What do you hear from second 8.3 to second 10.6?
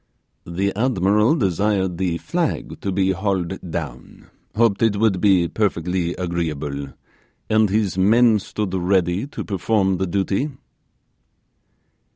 stood ready to perform the duty.